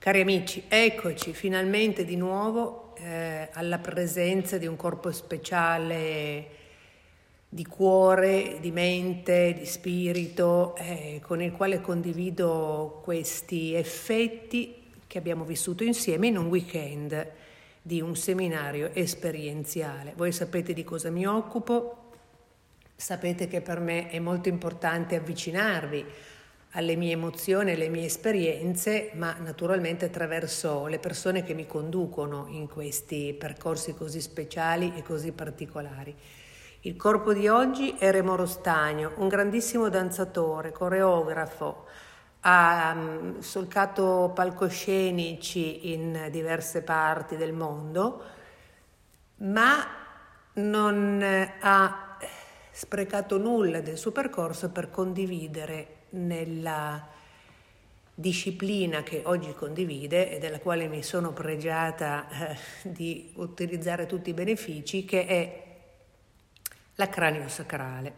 Cari 0.00 0.22
amici, 0.22 0.64
eccoci 0.66 1.34
finalmente 1.34 2.06
di 2.06 2.16
nuovo 2.16 2.94
eh, 2.96 3.50
alla 3.52 3.76
presenza 3.76 4.56
di 4.56 4.66
un 4.66 4.74
corpo 4.74 5.12
speciale 5.12 6.46
di 7.46 7.66
cuore, 7.66 8.56
di 8.60 8.70
mente, 8.70 9.52
di 9.52 9.66
spirito, 9.66 10.74
eh, 10.76 11.20
con 11.22 11.42
il 11.42 11.52
quale 11.52 11.82
condivido 11.82 13.02
questi 13.04 13.74
effetti 13.74 14.74
che 15.06 15.18
abbiamo 15.18 15.44
vissuto 15.44 15.84
insieme 15.84 16.28
in 16.28 16.38
un 16.38 16.46
weekend 16.46 17.32
di 17.82 18.00
un 18.00 18.16
seminario 18.16 18.94
esperienziale. 18.94 20.14
Voi 20.16 20.32
sapete 20.32 20.72
di 20.72 20.82
cosa 20.82 21.10
mi 21.10 21.26
occupo, 21.26 22.12
sapete 22.96 23.48
che 23.48 23.60
per 23.60 23.80
me 23.80 24.08
è 24.08 24.18
molto 24.18 24.48
importante 24.48 25.16
avvicinarvi 25.16 26.06
alle 26.72 26.94
mie 26.94 27.12
emozioni, 27.12 27.72
alle 27.72 27.88
mie 27.88 28.04
esperienze, 28.04 29.10
ma 29.14 29.34
naturalmente 29.38 30.04
attraverso 30.04 30.86
le 30.86 30.98
persone 30.98 31.42
che 31.42 31.54
mi 31.54 31.66
conducono 31.66 32.46
in 32.48 32.68
questi 32.68 33.34
percorsi 33.36 33.94
così 33.94 34.20
speciali 34.20 34.92
e 34.94 35.02
così 35.02 35.32
particolari. 35.32 36.14
Il 36.82 36.96
corpo 36.96 37.32
di 37.32 37.48
oggi 37.48 37.96
è 37.98 38.10
Remo 38.10 38.36
Rostagno, 38.36 39.12
un 39.16 39.28
grandissimo 39.28 39.88
danzatore, 39.88 40.70
coreografo, 40.72 41.86
ha 42.42 42.94
mm, 42.94 43.38
solcato 43.40 44.30
palcoscenici 44.34 45.92
in 45.92 46.28
diverse 46.30 46.82
parti 46.82 47.36
del 47.36 47.52
mondo, 47.52 48.22
ma 49.38 49.86
non 50.54 51.22
ha 51.60 52.16
sprecato 52.70 53.38
nulla 53.38 53.80
del 53.80 53.98
suo 53.98 54.12
percorso 54.12 54.70
per 54.70 54.90
condividere 54.90 55.99
nella 56.10 57.08
disciplina 58.14 59.02
che 59.02 59.22
oggi 59.24 59.54
condivide 59.54 60.30
e 60.30 60.38
della 60.38 60.58
quale 60.58 60.88
mi 60.88 61.02
sono 61.02 61.32
pregiata 61.32 62.28
eh, 62.28 62.56
di 62.82 63.32
utilizzare 63.36 64.06
tutti 64.06 64.30
i 64.30 64.34
benefici, 64.34 65.04
che 65.04 65.26
è 65.26 65.64
la 66.96 67.08
cranio 67.08 67.48
sacrale. 67.48 68.16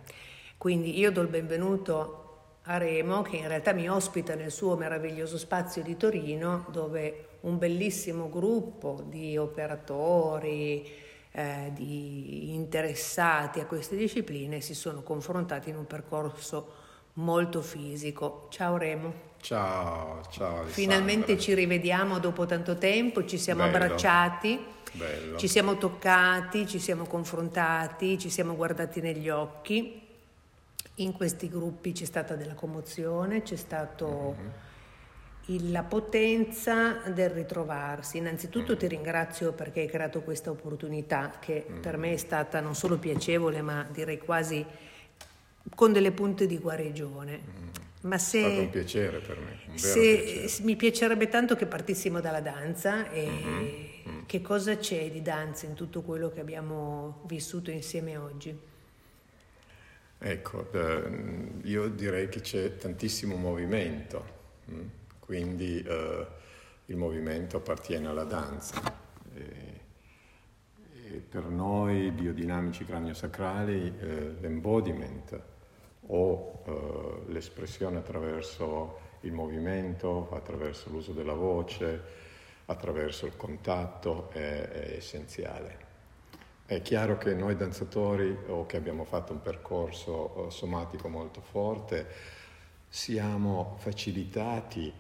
Quindi 0.59 0.99
io 0.99 1.13
do 1.13 1.21
il 1.21 1.29
benvenuto 1.29 2.19
a 2.63 2.79
Remo 2.79 3.23
che 3.23 3.37
in 3.37 3.49
realtà 3.49 3.73
mi 3.73 3.89
ospita 3.89 4.35
nel 4.35 4.51
suo 4.51 4.77
meraviglioso 4.77 5.39
spazio 5.39 5.83
di 5.83 5.97
Torino 5.97 6.67
dove 6.71 7.29
un 7.41 7.59
bellissimo 7.59 8.29
gruppo 8.29 9.05
di 9.09 9.37
operatori, 9.37 10.89
eh, 11.33 11.71
di 11.75 12.55
interessati 12.55 13.59
a 13.59 13.67
queste 13.67 13.97
discipline 13.97 14.61
si 14.61 14.75
sono 14.75 15.03
confrontati 15.03 15.71
in 15.71 15.77
un 15.77 15.87
percorso 15.87 16.81
molto 17.15 17.61
fisico. 17.61 18.47
Ciao 18.51 18.77
Remo. 18.77 19.31
Ciao, 19.41 20.23
ciao. 20.31 20.47
Alessandra. 20.47 20.73
Finalmente 20.73 21.39
ci 21.39 21.53
rivediamo 21.55 22.19
dopo 22.19 22.47
tanto 22.47 22.79
tempo, 22.79 23.25
ci 23.25 23.39
siamo 23.39 23.65
Bello. 23.65 23.77
abbracciati, 23.77 24.65
Bello. 24.93 25.37
ci 25.37 25.49
siamo 25.49 25.77
toccati, 25.77 26.67
ci 26.67 26.79
siamo 26.79 27.05
confrontati, 27.05 28.19
ci 28.19 28.31
siamo 28.31 28.55
guardati 28.55 29.01
negli 29.01 29.29
occhi. 29.29 30.01
In 30.97 31.13
questi 31.13 31.49
gruppi 31.49 31.93
c'è 31.93 32.05
stata 32.05 32.37
della 32.37 32.55
commozione, 32.55 33.43
c'è 33.43 33.57
stata 33.57 34.07
mm-hmm. 34.07 35.73
la 35.73 35.83
potenza 35.83 37.01
del 37.13 37.31
ritrovarsi. 37.31 38.19
Innanzitutto 38.19 38.71
mm-hmm. 38.71 38.79
ti 38.79 38.87
ringrazio 38.87 39.53
perché 39.53 39.81
hai 39.81 39.89
creato 39.89 40.21
questa 40.21 40.51
opportunità 40.51 41.33
che 41.41 41.67
mm-hmm. 41.69 41.81
per 41.81 41.97
me 41.97 42.13
è 42.13 42.17
stata 42.17 42.61
non 42.61 42.77
solo 42.77 42.97
piacevole, 42.99 43.61
ma 43.61 43.85
direi 43.91 44.19
quasi 44.19 44.65
con 45.75 45.93
delle 45.93 46.13
punte 46.13 46.47
di 46.47 46.59
guarigione. 46.59 47.39
Mm. 47.39 47.69
Ma 48.03 48.19
se, 48.19 48.39
è 48.39 48.43
stato 48.43 48.61
un 48.61 48.71
piacere 48.71 49.19
per 49.21 49.39
me. 49.39 49.79
Se, 49.79 50.01
piacere. 50.01 50.65
Mi 50.65 50.77
piacerebbe 50.77 51.29
tanto 51.29 51.55
che 51.55 51.67
partissimo 51.67 52.21
dalla 52.21 52.41
danza 52.41 53.11
e 53.11 53.27
mm-hmm. 53.27 54.25
che 54.27 54.41
cosa 54.43 54.77
c'è 54.77 55.11
di 55.11 55.23
danza 55.23 55.67
in 55.67 55.75
tutto 55.75 56.03
quello 56.03 56.31
che 56.31 56.41
abbiamo 56.41 57.23
vissuto 57.27 57.71
insieme 57.71 58.17
oggi? 58.17 58.59
Ecco, 60.25 60.69
io 61.63 61.89
direi 61.89 62.29
che 62.29 62.41
c'è 62.41 62.77
tantissimo 62.77 63.37
movimento, 63.37 64.25
mm? 64.71 64.87
quindi 65.19 65.83
eh, 65.83 66.27
il 66.87 66.97
movimento 66.97 67.57
appartiene 67.57 68.07
alla 68.07 68.23
danza. 68.23 68.81
E 69.35 69.72
per 71.19 71.45
noi 71.45 72.11
biodinamici 72.11 72.85
craniosacrali 72.85 73.95
eh, 73.99 74.35
l'embodiment 74.41 75.41
o 76.07 76.63
eh, 76.65 77.33
l'espressione 77.33 77.99
attraverso 77.99 78.99
il 79.21 79.33
movimento, 79.33 80.29
attraverso 80.33 80.91
l'uso 80.91 81.13
della 81.13 81.35
voce, 81.35 82.03
attraverso 82.67 83.27
il 83.27 83.37
contatto 83.37 84.31
è, 84.31 84.69
è, 84.69 84.97
essenziale. 84.97 85.91
È 86.65 86.81
chiaro 86.83 87.19
che 87.19 87.35
noi 87.35 87.57
danzatori 87.57 88.37
o 88.47 88.67
che 88.67 88.77
abbiamo 88.77 89.05
fatto 89.05 89.33
un 89.33 89.43
percorso 89.43 90.47
eh, 90.47 90.51
somatico 90.51 91.09
molto 91.09 91.41
forte 91.41 92.41
siamo 92.89 93.77
facilitati 93.79 94.93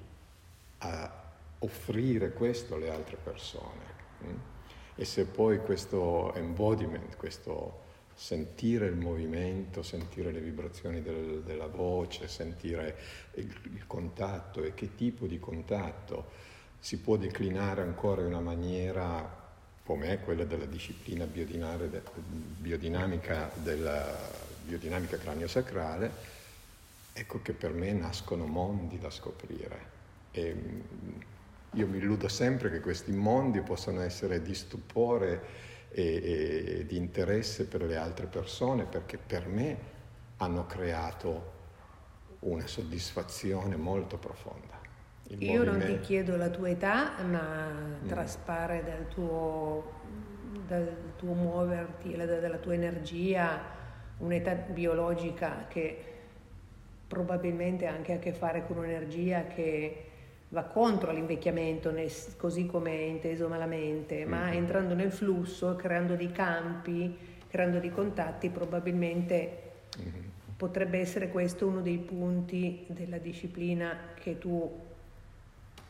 a 0.79 1.23
offrire 1.59 2.33
questo 2.33 2.75
alle 2.75 2.91
altre 2.91 3.19
persone. 3.23 4.52
E 4.95 5.05
se 5.05 5.25
poi 5.25 5.59
questo 5.59 6.33
embodiment, 6.35 7.17
questo 7.17 7.81
sentire 8.15 8.87
il 8.87 8.97
movimento, 8.97 9.83
sentire 9.83 10.31
le 10.31 10.41
vibrazioni 10.41 11.03
del, 11.03 11.43
della 11.45 11.67
voce, 11.67 12.29
sentire 12.29 12.97
il, 13.35 13.53
il, 13.75 13.87
contatto 13.87 14.63
e 14.63 14.75
che 14.75 14.95
tipo 14.95 15.27
di 15.27 15.41
contatto 15.41 16.51
si 16.79 16.99
può 16.99 17.17
declinare 17.17 17.83
ancora 17.83 18.21
in 18.21 18.29
una 18.29 18.41
maniera 18.41 19.41
come 19.85 20.13
è 20.13 20.21
quella 20.21 20.45
della 20.45 20.67
disciplina 20.67 21.27
biodinamica 21.27 23.51
della 23.55 24.17
biodinamica 24.63 25.19
craniosacrale, 25.19 26.11
ecco 27.13 27.43
che 27.43 27.53
per 27.53 27.73
me 27.73 27.93
nascono 27.93 28.47
mondi 28.47 28.99
da 28.99 29.11
scoprire. 29.11 29.91
E 30.31 30.57
io 31.73 31.87
mi 31.87 31.99
illudo 31.99 32.29
sempre 32.29 32.71
che 32.71 32.81
questi 32.81 33.13
mondi 33.13 33.61
possano 33.61 34.03
essere 34.03 34.43
di 34.43 34.55
stupore 34.55 35.43
e, 35.91 36.79
e 36.81 36.87
di 36.87 36.97
interesse 36.97 37.67
per 37.67 37.83
le 37.83 37.97
altre 37.97 38.27
persone 38.27 38.85
perché 38.85 39.19
per 39.19 39.47
me 39.47 39.91
hanno 40.39 40.67
creato 40.67 41.61
una 42.41 42.67
soddisfazione 42.67 43.77
molto 43.77 44.19
profonda. 44.19 44.81
Il 45.29 45.43
Io 45.43 45.59
movimento... 45.59 45.87
non 45.87 45.99
ti 45.99 46.01
chiedo 46.01 46.37
la 46.37 46.51
tua 46.51 46.69
età, 46.71 47.13
ma 47.23 47.71
mm. 47.71 48.09
traspare 48.09 48.83
dal 48.85 49.09
tuo, 49.09 49.93
dal 50.67 50.95
tuo 51.17 51.33
muoverti, 51.33 52.17
dalla 52.17 52.59
tua 52.59 52.75
energia, 52.75 53.61
un'età 54.19 54.55
biologica 54.55 55.67
che 55.69 56.05
probabilmente 57.07 57.87
ha 57.87 57.93
anche 57.93 58.15
a 58.15 58.19
che 58.19 58.33
fare 58.33 58.67
con 58.67 58.79
un'energia 58.79 59.47
che 59.47 60.12
va 60.53 60.65
contro 60.65 61.13
l'invecchiamento, 61.13 61.95
così 62.37 62.67
come 62.67 62.91
è 62.91 63.03
inteso 63.03 63.49
malamente, 63.49 64.27
ma 64.27 64.45
mm-hmm. 64.45 64.53
entrando 64.53 64.95
nel 64.95 65.11
flusso, 65.11 65.77
creando 65.77 66.15
dei 66.15 66.31
campi, 66.31 67.17
creando 67.49 67.79
dei 67.79 67.91
contatti, 67.91 68.51
probabilmente 68.51 69.73
mm-hmm. 69.99 70.25
potrebbe 70.57 70.99
essere 70.99 71.31
questo 71.31 71.67
uno 71.67 71.81
dei 71.81 71.99
punti 71.99 72.85
della 72.89 73.17
disciplina 73.17 73.97
che 74.15 74.39
tu 74.39 74.81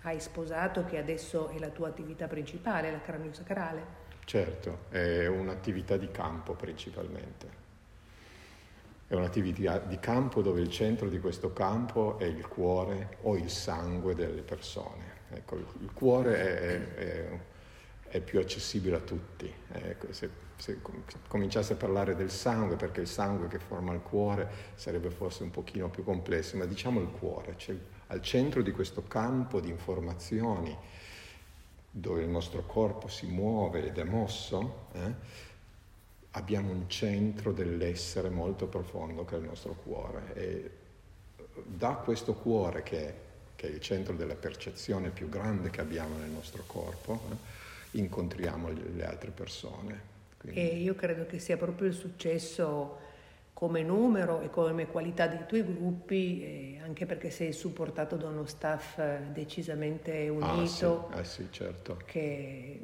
hai 0.02 0.20
sposato, 0.20 0.84
che 0.84 0.98
adesso 0.98 1.48
è 1.48 1.58
la 1.58 1.68
tua 1.68 1.88
attività 1.88 2.28
principale, 2.28 2.92
la 2.92 3.00
cranio 3.00 3.32
sacrale. 3.32 4.00
Certo, 4.24 4.84
è 4.90 5.26
un'attività 5.26 5.96
di 5.96 6.10
campo 6.12 6.54
principalmente. 6.54 7.61
È 9.12 9.14
un'attività 9.14 9.76
di 9.76 9.98
campo 9.98 10.40
dove 10.40 10.62
il 10.62 10.70
centro 10.70 11.10
di 11.10 11.20
questo 11.20 11.52
campo 11.52 12.18
è 12.18 12.24
il 12.24 12.48
cuore 12.48 13.18
o 13.24 13.36
il 13.36 13.50
sangue 13.50 14.14
delle 14.14 14.40
persone. 14.40 15.04
Ecco, 15.32 15.56
il 15.56 15.92
cuore 15.92 16.34
è, 16.38 16.94
è, 16.94 17.40
è 18.08 18.20
più 18.22 18.38
accessibile 18.38 18.96
a 18.96 19.00
tutti. 19.00 19.52
Ecco, 19.70 20.14
se, 20.14 20.30
se 20.56 20.78
cominciasse 21.28 21.74
a 21.74 21.76
parlare 21.76 22.16
del 22.16 22.30
sangue, 22.30 22.76
perché 22.76 23.02
il 23.02 23.06
sangue 23.06 23.48
che 23.48 23.58
forma 23.58 23.92
il 23.92 24.00
cuore 24.00 24.48
sarebbe 24.76 25.10
forse 25.10 25.42
un 25.42 25.50
pochino 25.50 25.90
più 25.90 26.04
complesso, 26.04 26.56
ma 26.56 26.64
diciamo 26.64 26.98
il 26.98 27.10
cuore, 27.10 27.52
cioè 27.58 27.76
al 28.06 28.22
centro 28.22 28.62
di 28.62 28.70
questo 28.70 29.02
campo 29.06 29.60
di 29.60 29.68
informazioni 29.68 30.74
dove 31.90 32.22
il 32.22 32.30
nostro 32.30 32.64
corpo 32.64 33.08
si 33.08 33.26
muove 33.26 33.84
ed 33.84 33.98
è 33.98 34.04
mosso, 34.04 34.86
eh, 34.92 35.50
abbiamo 36.32 36.70
un 36.70 36.88
centro 36.88 37.52
dell'essere 37.52 38.30
molto 38.30 38.66
profondo 38.66 39.24
che 39.24 39.34
è 39.34 39.38
il 39.38 39.44
nostro 39.44 39.74
cuore 39.82 40.34
e 40.34 40.70
da 41.64 41.94
questo 41.94 42.34
cuore 42.34 42.82
che, 42.82 43.14
che, 43.56 43.68
è 43.68 43.70
il 43.70 43.80
centro 43.80 44.14
della 44.14 44.34
percezione 44.34 45.10
più 45.10 45.28
grande 45.28 45.70
che 45.70 45.80
abbiamo 45.80 46.16
nel 46.16 46.30
nostro 46.30 46.62
corpo, 46.66 47.20
eh, 47.30 47.98
incontriamo 47.98 48.70
le 48.70 49.04
altre 49.04 49.30
persone. 49.30 50.10
Quindi... 50.38 50.60
E 50.60 50.76
io 50.76 50.94
credo 50.94 51.26
che 51.26 51.38
sia 51.38 51.56
proprio 51.56 51.88
il 51.88 51.94
successo 51.94 52.98
come 53.52 53.82
numero 53.82 54.40
e 54.40 54.50
come 54.50 54.86
qualità 54.86 55.26
dei 55.26 55.46
tuoi 55.46 55.62
gruppi, 55.62 56.80
anche 56.82 57.06
perché 57.06 57.30
sei 57.30 57.52
supportato 57.52 58.16
da 58.16 58.28
uno 58.28 58.46
staff 58.46 58.98
decisamente 59.32 60.28
unito, 60.28 61.08
ah, 61.10 61.14
sì. 61.14 61.20
Eh 61.20 61.24
sì, 61.24 61.48
certo. 61.50 61.98
che 62.06 62.80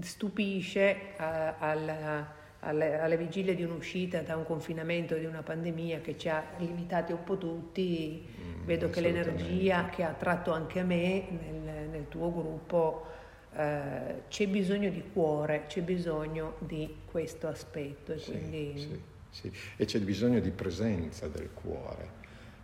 stupisce 0.00 1.14
alla, 1.16 2.34
alle, 2.60 3.00
alle, 3.00 3.16
vigilie 3.16 3.54
di 3.54 3.62
un'uscita 3.62 4.20
da 4.20 4.36
un 4.36 4.44
confinamento 4.44 5.16
di 5.16 5.24
una 5.24 5.42
pandemia 5.42 6.00
che 6.00 6.16
ci 6.18 6.28
ha 6.28 6.44
limitati 6.58 7.12
un 7.12 7.24
po' 7.24 7.38
tutti, 7.38 8.26
mm, 8.26 8.64
vedo 8.64 8.90
che 8.90 9.00
l'energia 9.00 9.88
che 9.88 10.02
ha 10.02 10.10
attratto 10.10 10.52
anche 10.52 10.82
me 10.82 11.26
nel, 11.30 11.88
nel 11.88 12.08
tuo 12.08 12.32
gruppo 12.32 13.06
eh, 13.54 14.22
c'è 14.28 14.46
bisogno 14.46 14.90
di 14.90 15.02
cuore, 15.12 15.64
c'è 15.66 15.82
bisogno 15.82 16.56
di 16.58 16.96
questo 17.10 17.48
aspetto. 17.48 18.12
E, 18.12 18.18
sì, 18.18 18.30
quindi... 18.30 18.78
sì, 19.30 19.50
sì. 19.50 19.52
e 19.76 19.84
c'è 19.84 20.00
bisogno 20.00 20.40
di 20.40 20.50
presenza 20.50 21.28
del 21.28 21.50
cuore 21.54 22.10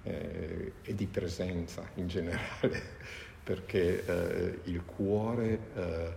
eh, 0.02 0.72
e 0.82 0.94
di 0.94 1.06
presenza 1.06 1.88
in 1.94 2.06
generale, 2.06 2.82
perché 3.42 4.04
eh, 4.04 4.58
il 4.64 4.84
cuore 4.84 5.58
eh, 5.74 6.12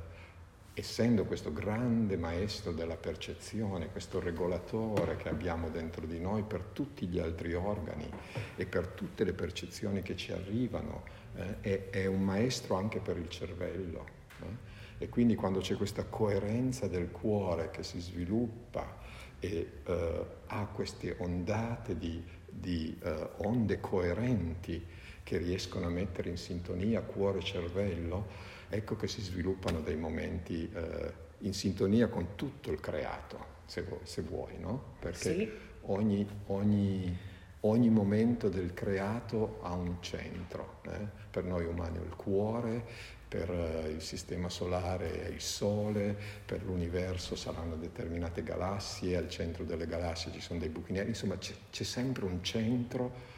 essendo 0.80 1.26
questo 1.26 1.52
grande 1.52 2.18
maestro 2.18 2.72
della 2.72 2.98
percezione, 2.98 3.90
questo 3.90 4.20
regolatore 4.20 5.16
che 5.16 5.28
abbiamo 5.28 5.70
dentro 5.70 6.06
di 6.06 6.20
noi 6.20 6.44
per 6.44 6.62
tutti 6.72 7.08
gli 7.08 7.18
altri 7.18 7.56
organi 7.56 8.08
e 8.56 8.66
per 8.68 8.86
tutte 8.90 9.24
le 9.24 9.34
percezioni 9.34 10.04
che 10.04 10.16
ci 10.16 10.32
arrivano, 10.32 11.04
eh, 11.36 11.62
è, 11.62 11.90
è, 11.90 12.06
un 12.06 12.24
maestro 12.24 12.76
anche 12.76 13.00
per 13.00 13.18
il 13.18 13.28
cervello. 13.28 14.06
Eh? 14.44 15.04
E 15.04 15.10
quindi 15.10 15.34
quando 15.34 15.62
c'è 15.62 15.76
questa 15.76 16.04
coerenza 16.06 16.88
del 16.88 17.10
cuore 17.10 17.72
che 17.72 17.82
si 17.82 18.00
sviluppa 18.00 19.00
e 19.40 19.80
eh, 19.84 20.26
ha 20.46 20.66
queste 20.68 21.16
ondate 21.18 21.98
di, 21.98 22.24
di 22.48 22.96
eh, 23.02 23.30
onde 23.38 23.80
coerenti 23.80 24.86
che 25.24 25.38
riescono 25.38 25.88
a 25.88 25.90
mettere 25.90 26.30
in 26.30 26.38
sintonia 26.38 27.02
cuore 27.02 27.40
e 27.40 27.44
cervello, 27.44 28.56
ecco 28.70 28.96
che 28.96 29.08
si 29.08 29.22
sviluppano 29.22 29.82
dei 29.82 29.96
momenti 29.96 30.70
eh, 30.74 31.26
in 31.40 31.54
sintonia 31.54 32.08
con 32.08 32.36
tutto 32.36 32.72
il 32.72 32.80
creato, 32.80 33.56
se, 33.66 33.84
vuoi, 33.84 34.00
se 34.04 34.22
vuoi 34.22 34.58
no? 34.60 34.96
Perché 35.00 35.36
sì. 35.36 35.52
ogni, 35.82 36.28
ogni, 36.48 37.18
ogni, 37.62 37.90
momento 37.90 38.50
del 38.50 38.74
creato 38.74 39.60
ha 39.62 39.74
un 39.74 39.98
centro. 40.02 40.80
Eh? 40.84 41.26
Per 41.30 41.44
noi 41.44 41.66
umani 41.66 41.98
è 41.98 42.02
il 42.02 42.16
cuore, 42.16 42.84
per 43.28 43.50
uh, 43.50 43.90
il 43.90 44.02
sistema 44.02 44.50
solare 44.50 45.26
è 45.26 45.28
il 45.28 45.42
Sole, 45.42 46.16
per 46.46 46.64
l'universo 46.64 47.36
saranno 47.36 47.76
determinate 47.76 48.42
galassie, 48.42 49.18
al 49.18 49.30
centro 49.30 49.64
delle 49.64 49.86
galassie 49.86 50.32
ci 50.32 50.42
sono 50.42 50.60
dei 50.60 50.70
buchi 50.70 50.94
neri, 50.94 51.10
insomma 51.10 51.38
c'è, 51.38 51.54
c'è 51.70 51.84
sempre 51.84 52.26
un 52.26 52.42
centro 52.42 53.36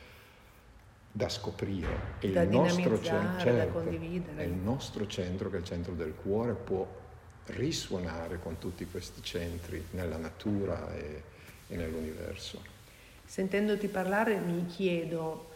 da 1.11 1.29
scoprire 1.29 2.17
e 2.19 2.31
da 2.31 2.43
il 2.43 2.49
nostro 2.49 3.01
centro, 3.01 3.39
certo, 3.39 3.73
condividere. 3.73 4.43
il 4.43 4.51
nostro 4.51 5.07
centro 5.07 5.49
che 5.49 5.57
è 5.57 5.59
il 5.59 5.65
centro 5.65 5.93
del 5.93 6.13
cuore 6.15 6.53
può 6.53 6.87
risuonare 7.47 8.39
con 8.39 8.57
tutti 8.59 8.85
questi 8.85 9.23
centri 9.23 9.87
nella 9.91 10.17
natura 10.17 10.93
e, 10.93 11.23
e 11.67 11.75
nell'universo. 11.75 12.61
Sentendoti 13.25 13.87
parlare 13.87 14.37
mi 14.37 14.65
chiedo, 14.65 15.49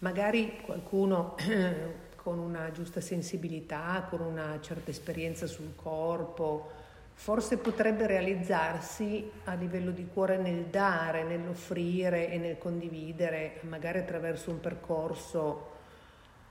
magari 0.00 0.60
qualcuno 0.64 1.36
con 2.16 2.38
una 2.38 2.72
giusta 2.72 3.00
sensibilità, 3.00 4.06
con 4.10 4.20
una 4.20 4.58
certa 4.60 4.90
esperienza 4.90 5.46
sul 5.46 5.74
corpo, 5.76 6.70
forse 7.18 7.56
potrebbe 7.56 8.06
realizzarsi 8.06 9.28
a 9.44 9.54
livello 9.54 9.90
di 9.90 10.06
cuore 10.12 10.36
nel 10.36 10.66
dare, 10.66 11.24
nell'offrire 11.24 12.30
e 12.30 12.36
nel 12.36 12.58
condividere, 12.58 13.58
magari 13.62 13.98
attraverso 13.98 14.50
un 14.50 14.60
percorso 14.60 15.72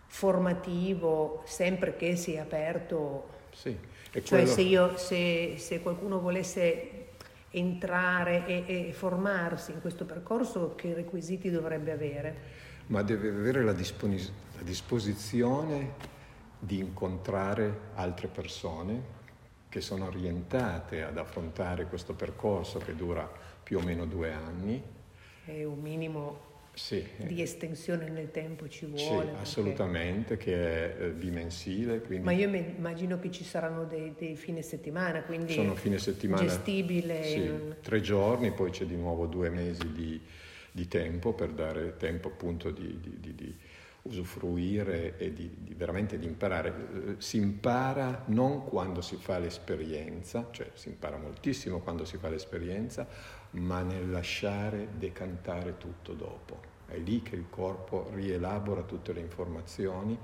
formativo, 0.08 1.44
sempre 1.46 1.96
che 1.96 2.16
sia 2.16 2.42
aperto. 2.42 3.30
Sì, 3.52 3.78
cioè 4.12 4.24
quello... 4.24 4.48
se, 4.48 4.62
io, 4.62 4.98
se, 4.98 5.56
se, 5.58 5.82
qualcuno 5.82 6.20
volesse 6.20 7.10
entrare 7.52 8.46
e, 8.48 8.64
e, 8.66 8.92
formarsi 8.92 9.72
in 9.72 9.82
questo 9.82 10.04
percorso, 10.04 10.74
che 10.76 10.94
requisiti 10.94 11.52
dovrebbe 11.52 11.92
avere? 11.92 12.36
Ma 12.88 13.02
deve 13.04 13.30
avere 13.30 13.64
la, 13.64 13.72
disponis- 13.72 14.32
la 14.58 14.64
disposizione 14.64 16.14
di 16.60 16.80
incontrare 16.80 17.92
altre 17.94 18.28
persone, 18.28 19.24
che 19.76 19.82
sono 19.82 20.06
orientate 20.06 21.04
ad 21.04 21.18
affrontare 21.18 21.88
questo 21.88 22.14
percorso 22.14 22.80
che 22.80 22.96
dura 22.96 23.30
più 23.62 23.78
o 23.78 23.82
meno 23.82 24.06
due 24.06 24.32
anni. 24.32 24.82
È 25.44 25.66
un 25.66 25.82
minimo 25.82 26.70
sì. 26.72 27.06
di 27.18 27.42
estensione 27.42 28.08
nel 28.08 28.32
tempo 28.32 28.70
ci 28.70 28.86
vuole. 28.86 29.02
Sì, 29.04 29.16
perché... 29.16 29.42
assolutamente, 29.42 30.38
che 30.38 30.54
è 30.54 31.04
eh, 31.04 31.10
bimensile. 31.10 32.00
Quindi... 32.00 32.24
Ma 32.24 32.32
io 32.32 32.48
immagino 32.48 33.20
che 33.20 33.30
ci 33.32 33.44
saranno 33.44 33.84
dei, 33.84 34.14
dei 34.18 34.38
fine 34.38 34.62
settimana, 34.62 35.24
quindi 35.24 35.52
Sono 35.52 35.76
fine 35.76 35.98
settimana, 35.98 36.42
gestibile. 36.42 37.24
Sì, 37.26 37.40
in... 37.40 37.76
tre 37.82 38.00
giorni, 38.00 38.52
poi 38.52 38.72
c'è 38.72 38.86
di 38.86 38.96
nuovo 38.96 39.26
due 39.26 39.50
mesi 39.50 39.92
di, 39.92 40.22
di 40.72 40.88
tempo 40.88 41.34
per 41.34 41.50
dare 41.50 41.98
tempo 41.98 42.30
appunto 42.30 42.72
di, 42.72 42.98
di, 43.02 43.36
di 43.36 43.58
usufruire 44.20 45.18
e 45.18 45.34
di, 45.34 45.50
di, 45.58 45.74
veramente 45.74 46.18
di 46.18 46.26
imparare. 46.26 46.70
Eh, 46.70 47.16
si 47.18 47.38
impara 47.38 48.24
non 48.28 48.64
quando 48.64 49.02
si 49.02 49.16
fa 49.18 49.38
l'esperienza, 49.38 50.50
cioè 50.52 50.70
si 50.74 50.90
impara 50.90 51.18
moltissimo 51.18 51.80
quando 51.80 52.06
si 52.06 52.18
fa 52.18 52.30
l'esperienza, 52.30 53.08
ma 53.52 53.82
nel 53.82 54.10
lasciare 54.10 54.90
decantare 54.98 55.78
tutto 55.78 56.14
dopo. 56.14 56.74
È 56.88 56.98
lì 56.98 57.22
che 57.22 57.36
il 57.36 57.46
corpo 57.50 58.10
rielabora 58.14 58.84
tutte 58.84 59.12
le 59.12 59.20
informazioni 59.20 60.18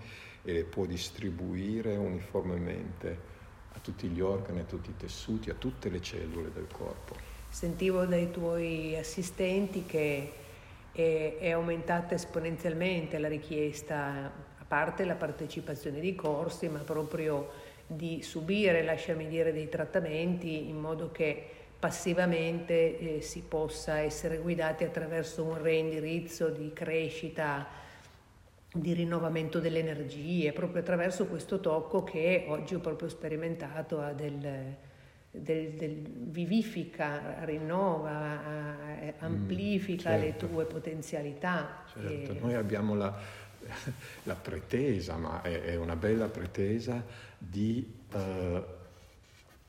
e 0.43 0.53
le 0.53 0.63
può 0.63 0.85
distribuire 0.85 1.95
uniformemente 1.95 3.29
a 3.73 3.79
tutti 3.79 4.07
gli 4.07 4.21
organi, 4.21 4.59
a 4.59 4.63
tutti 4.63 4.89
i 4.89 4.95
tessuti, 4.97 5.49
a 5.49 5.55
tutte 5.55 5.89
le 5.89 6.01
cellule 6.01 6.51
del 6.51 6.67
corpo. 6.71 7.15
Sentivo 7.49 8.05
dai 8.05 8.31
tuoi 8.31 8.95
assistenti 8.95 9.85
che 9.85 10.31
è, 10.91 11.37
è 11.39 11.51
aumentata 11.51 12.15
esponenzialmente 12.15 13.17
la 13.17 13.27
richiesta, 13.27 14.31
a 14.57 14.65
parte 14.67 15.05
la 15.05 15.15
partecipazione 15.15 15.99
ai 15.99 16.15
corsi, 16.15 16.67
ma 16.69 16.79
proprio 16.79 17.49
di 17.87 18.21
subire, 18.21 18.83
lasciami 18.83 19.27
dire, 19.27 19.51
dei 19.51 19.69
trattamenti 19.69 20.69
in 20.69 20.77
modo 20.77 21.11
che 21.11 21.45
passivamente 21.77 23.17
eh, 23.17 23.21
si 23.21 23.41
possa 23.41 23.99
essere 23.99 24.37
guidati 24.37 24.83
attraverso 24.83 25.43
un 25.43 25.61
reindirizzo 25.61 26.49
di 26.49 26.71
crescita, 26.73 27.67
di 28.71 28.93
rinnovamento 28.93 29.59
delle 29.59 29.79
energie, 29.79 30.53
proprio 30.53 30.81
attraverso 30.81 31.25
questo 31.25 31.59
tocco 31.59 32.03
che 32.03 32.45
oggi 32.47 32.75
ho 32.75 32.79
proprio 32.79 33.09
sperimentato 33.09 33.99
a 33.99 34.13
del, 34.13 34.77
del, 35.31 35.71
del 35.71 35.95
vivifica, 35.95 37.45
rinnova, 37.45 38.99
eh, 38.99 39.13
amplifica 39.19 40.09
mm, 40.17 40.19
certo. 40.19 40.45
le 40.45 40.51
tue 40.51 40.65
potenzialità. 40.65 41.83
Certo, 41.91 42.31
e... 42.33 42.39
noi 42.39 42.53
abbiamo 42.53 42.95
la, 42.95 43.17
la, 44.23 44.35
pretesa, 44.35 45.15
ma 45.15 45.41
è, 45.41 45.61
è, 45.61 45.75
una 45.75 45.95
bella 45.95 46.27
pretesa 46.27 47.03
di, 47.37 47.99
eh, 48.11 48.63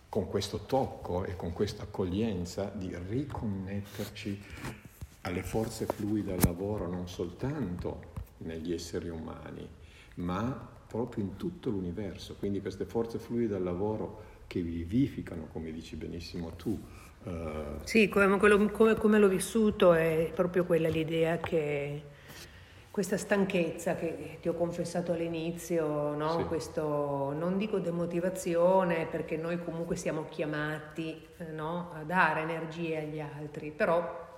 con 0.08 0.28
questo 0.28 0.60
tocco 0.60 1.24
e 1.24 1.36
con 1.36 1.52
questa 1.52 1.84
accoglienza, 1.84 2.70
di 2.74 2.94
riconnetterci 3.08 4.42
alle 5.22 5.42
forze 5.44 5.86
fluide 5.86 6.32
del 6.32 6.44
lavoro 6.44 6.88
non 6.88 7.08
soltanto 7.08 8.10
negli 8.38 8.72
esseri 8.72 9.08
umani, 9.08 9.68
ma 10.16 10.70
proprio 10.88 11.22
in 11.22 11.36
tutto 11.36 11.70
l'universo. 11.70 12.34
Quindi 12.34 12.60
queste 12.60 12.84
forze 12.84 13.18
fluide 13.18 13.54
del 13.54 13.62
lavoro 13.62 14.30
che 14.52 14.60
vivificano, 14.60 15.48
come 15.50 15.72
dici 15.72 15.96
benissimo 15.96 16.50
tu. 16.56 16.78
Uh... 17.24 17.78
Sì, 17.84 18.10
come, 18.10 18.36
quello, 18.36 18.66
come, 18.70 18.94
come, 18.96 19.18
l'ho 19.18 19.28
vissuto 19.28 19.94
è 19.94 20.30
proprio 20.34 20.66
quella 20.66 20.90
l'idea 20.90 21.38
che 21.38 22.02
questa 22.90 23.16
stanchezza 23.16 23.94
che 23.94 24.36
ti 24.42 24.50
ho 24.50 24.52
confessato 24.52 25.12
all'inizio, 25.12 26.14
no? 26.14 26.36
sì. 26.40 26.44
questo 26.44 27.32
non 27.32 27.56
dico 27.56 27.78
demotivazione 27.78 29.06
perché 29.06 29.38
noi 29.38 29.58
comunque 29.64 29.96
siamo 29.96 30.26
chiamati 30.28 31.26
eh, 31.38 31.44
no? 31.44 31.90
a 31.94 32.02
dare 32.02 32.42
energie 32.42 32.98
agli 32.98 33.20
altri, 33.20 33.70
però 33.70 34.31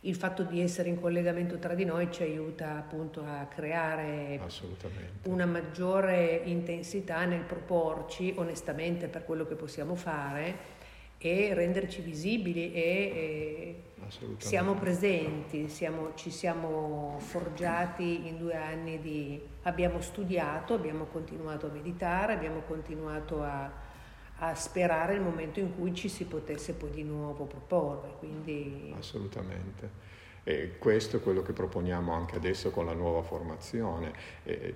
il 0.00 0.14
fatto 0.14 0.42
di 0.42 0.60
essere 0.60 0.88
in 0.88 1.00
collegamento 1.00 1.58
tra 1.58 1.74
di 1.74 1.84
noi 1.84 2.10
ci 2.12 2.22
aiuta 2.22 2.76
appunto 2.76 3.24
a 3.24 3.46
creare 3.46 4.40
una 5.24 5.46
maggiore 5.46 6.42
intensità 6.44 7.24
nel 7.24 7.42
proporci 7.42 8.34
onestamente 8.36 9.08
per 9.08 9.24
quello 9.24 9.46
che 9.46 9.54
possiamo 9.54 9.94
fare 9.94 10.74
e 11.18 11.54
renderci 11.54 12.02
visibili 12.02 12.72
e, 12.72 12.82
e 12.82 13.82
siamo 14.36 14.74
presenti, 14.74 15.68
siamo, 15.68 16.12
ci 16.14 16.30
siamo 16.30 17.16
forgiati 17.18 18.28
in 18.28 18.36
due 18.36 18.54
anni 18.54 19.00
di... 19.00 19.40
abbiamo 19.62 20.00
studiato, 20.00 20.74
abbiamo 20.74 21.06
continuato 21.06 21.66
a 21.66 21.70
meditare, 21.70 22.34
abbiamo 22.34 22.60
continuato 22.60 23.42
a, 23.42 23.72
a 24.38 24.54
sperare 24.54 25.14
il 25.14 25.22
momento 25.22 25.60
in 25.60 25.74
cui 25.74 25.94
ci 25.94 26.08
si 26.08 26.24
potesse 26.24 26.74
poi 26.74 26.90
di 26.90 27.02
nuovo 27.02 27.44
proporre. 27.44 28.14
Quindi... 28.18 28.94
Assolutamente. 28.96 30.04
E 30.44 30.78
questo 30.78 31.16
è 31.16 31.20
quello 31.20 31.42
che 31.42 31.52
proponiamo 31.52 32.12
anche 32.12 32.36
adesso 32.36 32.70
con 32.70 32.86
la 32.86 32.92
nuova 32.92 33.22
formazione. 33.22 34.12
E, 34.44 34.74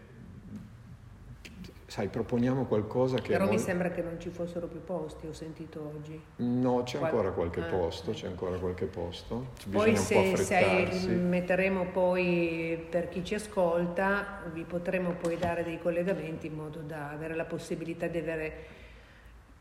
sai, 1.87 2.09
proponiamo 2.09 2.65
qualcosa 2.65 3.19
che... 3.19 3.33
Però 3.33 3.49
mi 3.49 3.59
sembra 3.59 3.91
che 3.91 4.01
non 4.01 4.19
ci 4.19 4.31
fossero 4.31 4.67
più 4.67 4.83
posti, 4.83 5.27
ho 5.27 5.33
sentito 5.33 5.93
oggi. 5.95 6.21
No, 6.37 6.83
c'è 6.85 6.99
Qual... 6.99 7.11
ancora 7.11 7.31
qualche 7.33 7.61
ah, 7.61 7.67
posto, 7.67 8.13
c'è 8.13 8.29
ancora 8.29 8.57
qualche 8.59 8.87
posto. 8.87 9.49
Poi 9.71 9.95
se, 9.97 10.37
se, 10.37 11.07
metteremo 11.09 11.87
poi, 11.87 12.87
per 12.89 13.09
chi 13.09 13.23
ci 13.25 13.35
ascolta, 13.35 14.43
vi 14.53 14.63
potremo 14.63 15.13
poi 15.13 15.37
dare 15.37 15.65
dei 15.65 15.79
collegamenti 15.79 16.47
in 16.47 16.55
modo 16.55 16.79
da 16.81 17.11
avere 17.11 17.35
la 17.35 17.45
possibilità 17.45 18.07
di 18.07 18.19
avere 18.19 18.79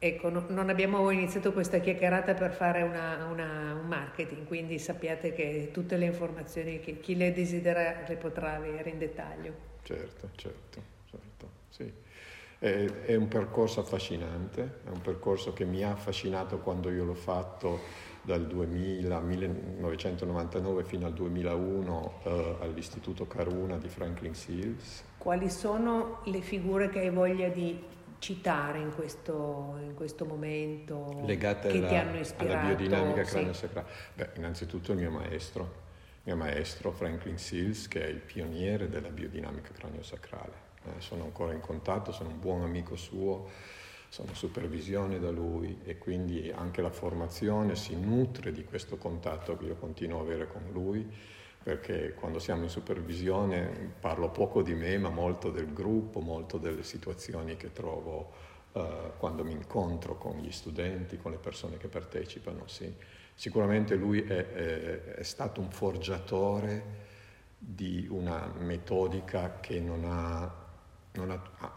Ecco, 0.01 0.29
no, 0.29 0.45
non 0.47 0.69
abbiamo 0.69 1.09
iniziato 1.09 1.51
questa 1.51 1.79
chiacchierata 1.79 2.33
per 2.33 2.53
fare 2.53 2.83
una, 2.83 3.25
una, 3.25 3.73
un 3.73 3.85
marketing, 3.85 4.47
quindi 4.47 4.79
sappiate 4.79 5.33
che 5.33 5.71
tutte 5.73 5.97
le 5.97 6.05
informazioni 6.05 6.79
che 6.79 7.01
chi 7.01 7.17
le 7.17 7.33
desidera 7.33 8.05
le 8.07 8.15
potrà 8.15 8.55
avere 8.55 8.91
in 8.91 8.97
dettaglio. 8.97 9.53
Certo, 9.83 10.29
certo, 10.35 10.81
certo, 11.09 11.49
sì. 11.67 11.91
È, 12.59 12.85
è 13.05 13.15
un 13.15 13.27
percorso 13.27 13.81
affascinante, 13.81 14.79
è 14.85 14.89
un 14.89 15.01
percorso 15.01 15.51
che 15.51 15.65
mi 15.65 15.83
ha 15.83 15.91
affascinato 15.91 16.59
quando 16.59 16.89
io 16.89 17.03
l'ho 17.03 17.13
fatto 17.13 18.07
dal 18.21 18.47
2000, 18.47 19.19
1999 19.19 20.83
fino 20.85 21.07
al 21.07 21.13
2001 21.13 22.13
eh, 22.23 22.55
all'Istituto 22.61 23.27
Caruna 23.27 23.77
di 23.77 23.89
Franklin 23.89 24.33
Seals. 24.33 25.03
Quali 25.17 25.49
sono 25.49 26.21
le 26.23 26.39
figure 26.39 26.89
che 26.89 26.99
hai 26.99 27.09
voglia 27.09 27.49
di 27.49 27.97
citare 28.19 28.79
in 28.79 28.93
questo, 28.93 29.77
in 29.81 29.93
questo 29.95 30.25
momento 30.25 31.21
legate 31.25 31.69
che 31.69 31.77
alla, 31.77 31.88
ti 31.88 31.95
hanno 31.95 32.19
ispirato? 32.19 32.57
alla 32.59 32.75
biodinamica 32.75 33.23
cranio-sacrale? 33.23 33.88
Beh, 34.13 34.29
innanzitutto 34.35 34.91
il 34.91 34.97
mio 34.99 35.11
maestro, 35.11 35.63
il 35.63 36.21
mio 36.23 36.35
maestro 36.35 36.91
Franklin 36.91 37.38
Seals, 37.38 37.88
che 37.88 38.03
è 38.03 38.07
il 38.07 38.19
pioniere 38.19 38.89
della 38.89 39.09
biodinamica 39.09 39.71
cranio-sacrale. 39.71 40.67
Eh, 40.85 41.01
sono 41.01 41.23
ancora 41.23 41.53
in 41.53 41.59
contatto, 41.61 42.11
sono 42.11 42.29
un 42.29 42.39
buon 42.39 42.63
amico 42.63 42.95
suo, 42.95 43.49
sono 44.09 44.33
supervisione 44.33 45.19
da 45.19 45.29
lui 45.29 45.79
e 45.83 45.97
quindi 45.97 46.51
anche 46.53 46.81
la 46.81 46.89
formazione 46.89 47.75
si 47.75 47.95
nutre 47.95 48.51
di 48.51 48.63
questo 48.63 48.97
contatto 48.97 49.55
che 49.55 49.65
io 49.65 49.75
continuo 49.75 50.19
a 50.19 50.21
avere 50.23 50.47
con 50.47 50.63
lui 50.71 51.07
perché 51.69 52.15
quando 52.15 52.39
siamo 52.39 52.63
in 52.63 52.69
supervisione 52.69 53.93
parlo 53.99 54.29
poco 54.29 54.63
di 54.63 54.73
me, 54.73 54.97
ma 54.97 55.09
molto 55.09 55.51
del 55.51 55.71
gruppo, 55.71 56.19
molto 56.19 56.57
delle 56.57 56.81
situazioni 56.81 57.57
che 57.57 57.71
trovo 57.71 58.31
uh, 58.71 58.81
quando 59.17 59.43
mi 59.43 59.51
incontro 59.51 60.17
con 60.17 60.38
gli 60.38 60.49
studenti, 60.49 61.17
con 61.17 61.29
le 61.29 61.38
persone 61.38 61.77
che 61.77 61.88
partecipano. 61.88 62.65
Sì. 62.65 62.91
Sicuramente 63.35 63.93
lui 63.93 64.23
è, 64.23 64.51
è, 64.51 65.03
è, 65.13 65.23
stato 65.23 65.61
un 65.61 65.69
forgiatore 65.69 67.07
di 67.59 68.07
una 68.09 68.51
metodica 68.57 69.59
che 69.59 69.79
non 69.79 70.05
ha, 70.05 70.51
non 71.13 71.29
ha 71.29 71.41
ah, 71.59 71.71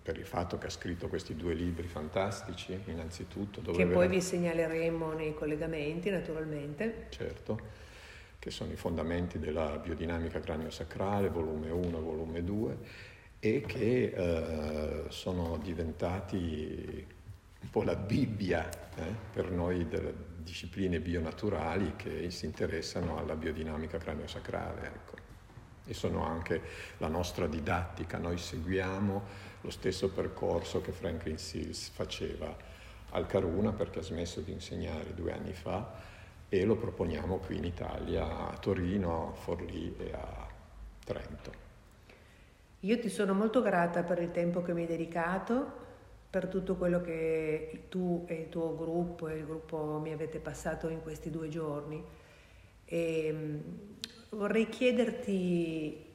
per 0.00 0.16
il 0.16 0.26
fatto 0.26 0.58
che 0.58 0.66
ha 0.66 0.70
scritto 0.70 1.08
questi 1.08 1.34
due 1.34 1.54
libri 1.54 1.88
fantastici, 1.88 2.80
innanzitutto. 2.84 3.72
Che 3.72 3.86
poi 3.86 4.06
vi 4.06 4.20
segnaleremo 4.20 5.12
nei 5.12 5.34
collegamenti, 5.34 6.08
naturalmente. 6.08 7.06
Certo 7.08 7.82
che 8.44 8.50
sono 8.50 8.72
i 8.72 8.76
fondamenti 8.76 9.38
della 9.38 9.78
biodinamica 9.78 10.38
cranio-sacrale, 10.38 11.30
volume 11.30 11.70
1 11.70 11.96
e 11.96 12.00
volume 12.02 12.44
2, 12.44 12.78
e 13.40 13.62
che 13.66 14.12
eh, 14.14 15.04
sono 15.08 15.56
diventati 15.56 17.06
un 17.62 17.70
po' 17.70 17.82
la 17.84 17.96
Bibbia 17.96 18.68
eh, 18.96 19.02
per 19.32 19.50
noi 19.50 19.88
delle 19.88 20.12
discipline 20.36 21.00
bionaturali 21.00 21.94
che 21.96 22.28
si 22.28 22.44
interessano 22.44 23.16
alla 23.16 23.34
biodinamica 23.34 23.96
cranio-sacrale. 23.96 24.86
Ecco. 24.88 25.14
E 25.86 25.94
sono 25.94 26.22
anche 26.22 26.60
la 26.98 27.08
nostra 27.08 27.46
didattica, 27.46 28.18
noi 28.18 28.36
seguiamo 28.36 29.22
lo 29.62 29.70
stesso 29.70 30.10
percorso 30.10 30.82
che 30.82 30.92
Franklin 30.92 31.38
Seals 31.38 31.88
faceva 31.88 32.54
al 33.12 33.26
Caruna 33.26 33.72
perché 33.72 34.00
ha 34.00 34.02
smesso 34.02 34.40
di 34.42 34.52
insegnare 34.52 35.14
due 35.14 35.32
anni 35.32 35.54
fa 35.54 36.12
e 36.48 36.64
lo 36.64 36.76
proponiamo 36.76 37.38
qui 37.38 37.56
in 37.56 37.64
Italia, 37.64 38.48
a 38.48 38.56
Torino, 38.58 39.30
a 39.30 39.32
Forlì 39.32 39.96
e 39.98 40.12
a 40.12 40.46
Trento. 41.04 41.52
Io 42.80 42.98
ti 42.98 43.08
sono 43.08 43.32
molto 43.32 43.62
grata 43.62 44.02
per 44.02 44.20
il 44.20 44.30
tempo 44.30 44.62
che 44.62 44.74
mi 44.74 44.82
hai 44.82 44.86
dedicato, 44.86 45.82
per 46.28 46.48
tutto 46.48 46.76
quello 46.76 47.00
che 47.00 47.84
tu 47.88 48.24
e 48.26 48.34
il 48.34 48.48
tuo 48.48 48.76
gruppo 48.76 49.28
e 49.28 49.36
il 49.36 49.46
gruppo 49.46 50.00
mi 50.02 50.12
avete 50.12 50.38
passato 50.38 50.88
in 50.88 51.00
questi 51.02 51.30
due 51.30 51.48
giorni. 51.48 52.02
E 52.84 53.30
mm, 53.32 53.58
vorrei 54.30 54.68
chiederti 54.68 56.12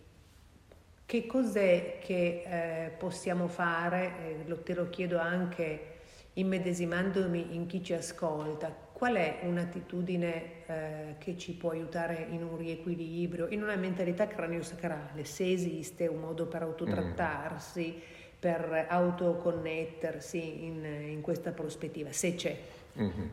che 1.06 1.26
cos'è 1.26 1.98
che 2.00 2.44
eh, 2.46 2.90
possiamo 2.92 3.48
fare, 3.48 4.46
eh, 4.48 4.62
te 4.62 4.76
lo 4.76 4.90
chiedo 4.90 5.18
anche 5.18 5.98
immedesimandomi 6.34 7.56
in 7.56 7.66
chi 7.66 7.84
ci 7.84 7.94
ascolta, 7.94 8.72
qual 9.00 9.16
è 9.16 9.40
un'attitudine 9.44 10.66
eh, 10.66 11.16
che 11.20 11.38
ci 11.38 11.54
può 11.54 11.70
aiutare 11.70 12.28
in 12.32 12.44
un 12.44 12.58
riequilibrio, 12.58 13.48
in 13.48 13.64
una 13.64 13.78
mentalità 13.78 14.28
cranio-sacrale, 14.28 15.24
se 15.24 15.50
esiste 15.50 16.06
un 16.08 16.20
modo 16.20 16.48
per 16.48 16.64
autotrattarsi, 16.64 17.96
mm. 17.96 18.02
per 18.38 18.88
autoconnettersi 18.90 20.66
in, 20.66 20.84
in, 20.84 21.22
questa 21.22 21.52
prospettiva, 21.52 22.12
se 22.12 22.36
c'è. 22.36 22.60
Mm-hmm. 23.00 23.28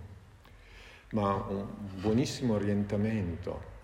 Ma 1.11 1.35
un 1.35 1.67
buonissimo 2.01 2.55
orientamento 2.55 3.75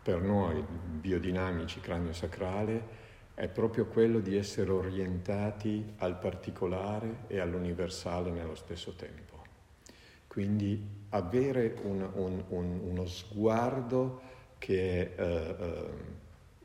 per 0.00 0.20
noi 0.20 0.64
biodinamici 0.68 1.80
cranio-sacrale 1.80 3.00
è 3.34 3.48
proprio 3.48 3.86
quello 3.86 4.20
di 4.20 4.36
essere 4.36 4.70
orientati 4.70 5.94
al 5.98 6.20
particolare 6.20 7.24
e 7.26 7.40
all'universale 7.40 8.30
nello 8.30 8.54
stesso 8.54 8.94
tempo. 8.94 9.41
Quindi 10.32 10.82
avere 11.10 11.76
un, 11.82 12.08
un, 12.14 12.42
un, 12.48 12.80
uno 12.84 13.04
sguardo 13.04 14.22
che 14.56 15.14
è, 15.14 15.20
eh, 15.20 15.56
eh, 15.60 15.90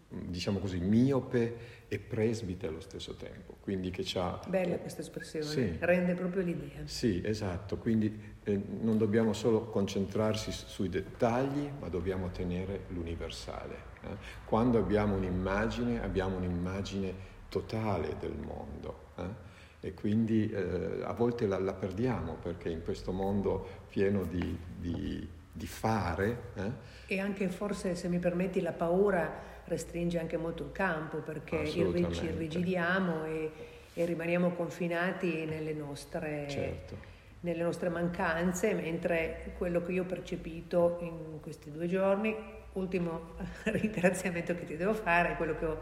diciamo 0.08 0.60
così, 0.60 0.80
miope 0.80 1.58
e 1.90 2.00
presbite 2.00 2.68
allo 2.68 2.80
stesso 2.80 3.16
tempo. 3.16 3.58
Quindi 3.60 3.90
che 3.90 4.04
c'ha... 4.06 4.40
Bella 4.48 4.78
questa 4.78 5.02
espressione, 5.02 5.46
sì. 5.46 5.76
rende 5.82 6.14
proprio 6.14 6.44
l'idea. 6.44 6.80
Sì, 6.86 7.22
esatto, 7.26 7.76
quindi 7.76 8.18
eh, 8.46 8.62
non 8.80 8.98
dobbiamo 8.98 9.34
solo 9.34 9.66
concentrarsi 9.66 10.54
sui 10.54 10.88
dettagli, 10.88 11.70
ma 11.78 11.90
dobbiamo 11.90 12.30
tenere 12.30 12.86
l'universale. 12.88 13.76
Eh? 14.02 14.16
Quando 14.46 14.78
abbiamo 14.78 15.18
un'immagine, 15.18 16.02
abbiamo 16.02 16.38
un'immagine 16.38 17.36
totale 17.60 18.16
del 18.20 18.36
mondo 18.36 19.10
eh? 19.18 19.88
e 19.88 19.94
quindi 19.94 20.50
eh, 20.50 21.02
a 21.04 21.14
volte 21.14 21.48
la, 21.48 21.60
la, 21.60 21.74
perdiamo 21.74 22.34
perché 22.34 22.70
in 22.70 22.84
questo 22.84 23.12
mondo 23.12 23.86
pieno 23.90 24.24
di, 24.24 24.58
di, 24.78 25.28
di 25.52 25.68
fare... 25.68 26.42
Eh? 26.56 27.16
E 27.16 27.20
anche 27.20 27.48
forse, 27.48 27.96
se 27.96 28.08
mi 28.10 28.20
permetti, 28.20 28.62
la 28.62 28.74
paura 28.74 29.56
restringe 29.66 30.20
anche 30.20 30.38
molto 30.38 30.64
il 30.64 30.72
campo 30.72 31.18
perché 31.18 31.66
ci 31.68 31.80
irrigidiamo 31.80 33.26
e, 33.26 33.52
e, 33.94 34.06
rimaniamo 34.06 34.52
confinati 34.52 35.46
nelle 35.46 35.74
nostre... 35.74 36.46
Certo 36.50 37.16
nelle 37.40 37.62
nostre 37.62 37.90
mancanze, 37.90 38.74
mentre 38.74 39.54
quello 39.58 39.84
che 39.84 39.92
io 39.92 40.02
ho 40.02 40.06
percepito 40.06 40.98
in 41.02 41.40
questi 41.40 41.72
due 41.72 41.88
giorni 41.88 42.36
ultimo 42.78 43.34
ringraziamento 43.66 44.56
che 44.56 44.66
ti 44.66 44.78
devo 44.78 44.94
fare 44.94 45.34
è 45.34 45.36
quello 45.36 45.58
che 45.58 45.66
ho, 45.66 45.82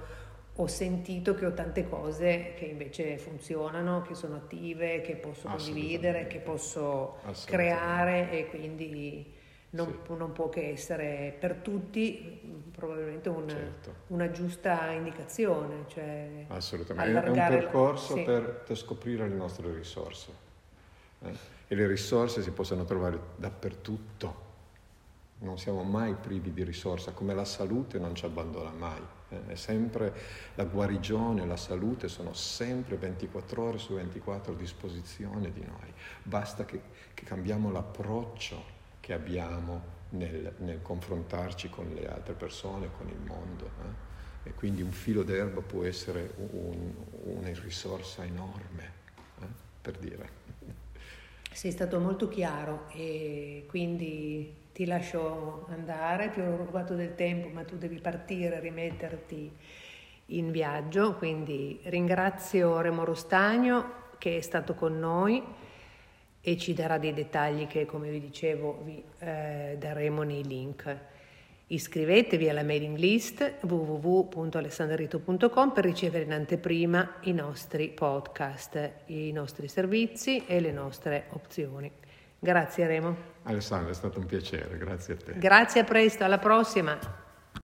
ho, 0.56 0.68
sentito 0.68 1.36
che 1.36 1.46
ho 1.46 1.54
tante 1.54 1.88
cose 1.88 2.54
che 2.58 2.66
invece 2.66 3.18
funzionano, 3.18 4.02
che 4.02 4.16
sono 4.16 4.36
attive, 4.36 5.02
che 5.02 5.16
posso 5.16 5.48
condividere, 5.48 6.28
che 6.28 6.40
posso 6.40 7.18
creare 7.46 8.32
e 8.32 8.48
quindi 8.48 9.34
non, 9.72 10.00
sì. 10.06 10.14
non, 10.16 10.32
può 10.32 10.50
che 10.50 10.70
essere 10.70 11.36
per 11.38 11.56
tutti 11.56 12.70
probabilmente 12.72 13.30
una, 13.30 13.50
certo. 13.50 13.94
una 14.08 14.32
giusta 14.32 14.92
indicazione. 14.92 15.86
Cioè 15.88 16.46
Assolutamente, 16.48 17.24
è 17.24 17.30
un 17.30 17.36
percorso 17.36 18.16
sì. 18.16 18.24
per, 18.24 18.64
per, 18.66 18.78
scoprire 18.78 19.28
le 19.28 19.36
nostre 19.36 19.74
risorse. 19.74 20.32
Eh? 21.24 21.54
E 21.68 21.76
le 21.76 21.88
risorse 21.88 22.42
si 22.42 22.52
possono 22.52 22.86
trovare 22.86 23.20
dappertutto 23.36 24.44
non 25.40 25.58
siamo 25.58 25.84
mai 25.84 26.14
privi 26.14 26.54
di 26.54 26.64
risorse, 26.64 27.14
come 27.14 27.34
la 27.34 27.46
salute 27.46 28.00
non 28.00 28.16
ci 28.16 28.26
abbandona 28.26 28.72
mai. 28.72 29.02
È 29.48 29.56
sempre 29.56 30.13
la 30.56 30.65
guarigione, 30.65 31.46
la 31.46 31.58
salute 31.58 32.08
sono 32.08 32.34
sempre 32.34 32.98
24 32.98 33.63
ore 33.63 33.77
su 33.77 33.94
24 33.94 34.54
a 34.54 34.56
disposizione 34.56 35.51
di 35.51 35.63
noi. 35.65 35.94
Basta 36.24 36.65
che, 36.65 36.82
che 37.13 37.24
cambiamo 37.24 37.72
l'approccio 37.72 38.74
che 39.00 39.13
abbiamo 39.13 39.94
nel, 40.10 40.54
nel, 40.60 40.82
confrontarci 40.82 41.70
con 41.70 41.92
le 41.94 42.08
altre 42.08 42.34
persone, 42.34 42.89
con 42.98 43.08
il 43.08 43.20
mondo. 43.20 43.65
Eh? 44.44 44.50
E 44.50 44.54
quindi 44.54 44.82
un 44.82 44.92
filo 44.92 45.24
d'erba 45.24 45.62
può 45.62 45.84
essere 45.84 46.34
un, 46.38 46.94
una 47.24 47.51
risorsa 47.54 48.24
enorme, 48.24 48.92
eh? 49.42 49.46
per 49.82 49.98
dire. 49.98 50.44
Sei 51.51 51.72
stato 51.72 52.00
molto 52.00 52.27
chiaro 52.27 52.89
e 52.89 53.65
quindi 53.68 54.63
ti 54.75 54.86
lascio 54.86 55.65
andare, 55.70 56.32
ti 56.32 56.41
ho 56.41 56.58
rubato 56.58 56.96
del 56.96 57.15
tempo, 57.15 57.48
ma 57.48 57.63
tu 57.63 57.77
devi 57.77 58.01
partire, 58.01 58.60
rimetterti 58.60 59.50
in 60.25 60.51
viaggio, 60.51 61.15
quindi 61.15 61.79
ringrazio 61.84 62.82
Remo 62.82 63.05
Rostagno 63.05 64.03
che 64.17 64.36
è 64.36 64.41
stato 64.41 64.74
con 64.74 65.00
noi 65.00 65.41
e 66.41 66.58
ci 66.58 66.74
darà 66.74 66.98
dei 66.98 67.13
dettagli 67.13 67.67
che 67.67 67.86
come 67.86 68.10
vi 68.10 68.20
dicevo 68.20 68.82
vi 68.84 69.01
eh, 69.20 69.77
daremo 69.79 70.24
nei 70.24 70.44
link. 70.44 70.98
Iscrivetevi 71.67 72.50
alla 72.50 72.63
mailing 72.63 72.98
list 72.98 73.60
www.alessanderito.com 73.62 75.72
per 75.72 75.86
ricevere 75.86 76.25
in 76.25 76.34
anteprima 76.34 77.20
i 77.22 77.32
nostri 77.32 77.91
podcast, 77.91 79.03
i 79.05 79.32
nostri 79.32 79.70
servizi 79.70 80.46
e 80.46 80.60
le 80.60 80.74
nostre 80.74 81.27
opzioni. 81.29 81.89
Grazie 82.46 82.86
Remo. 82.86 83.16
Alessandro, 83.46 83.90
è 83.90 83.96
stato 83.96 84.20
un 84.20 84.28
piacere, 84.28 84.78
grazie 84.78 85.16
a 85.16 85.18
te. 85.18 85.34
Grazie, 85.40 85.82
a 85.82 85.84
presto, 85.84 86.24
alla 86.24 86.38
prossima. 86.38 86.96